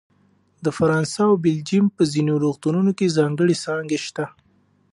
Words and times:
د 0.65 0.67
فرانسه 0.77 1.21
او 1.29 1.33
بلجیم 1.43 1.85
په 1.95 2.03
ځینو 2.13 2.33
روغتونونو 2.43 2.91
کې 2.97 3.13
ځانګړې 3.17 3.55
څانګې 3.63 3.99
شته. 4.05 4.25